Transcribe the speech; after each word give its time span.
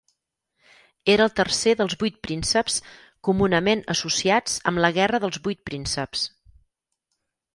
Era 1.15 1.25
el 1.29 1.33
tercer 1.39 1.73
dels 1.81 1.95
vuit 2.03 2.15
prínceps 2.27 2.77
comunament 3.29 3.85
associats 3.95 4.57
amb 4.71 4.83
la 4.85 4.93
Guerra 4.97 5.19
dels 5.27 5.43
Vuit 5.49 5.61
Prínceps. 5.71 6.27